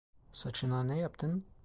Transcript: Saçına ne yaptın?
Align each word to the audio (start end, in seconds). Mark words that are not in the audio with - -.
Saçına 0.33 0.83
ne 0.83 0.97
yaptın? 0.97 1.45